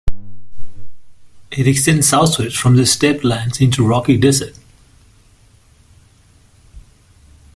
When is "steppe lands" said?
2.87-3.61